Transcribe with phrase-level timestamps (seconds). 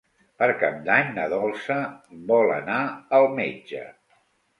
[0.43, 1.77] Per Cap d'Any na Dolça
[2.31, 2.79] vol anar
[3.19, 3.83] al metge.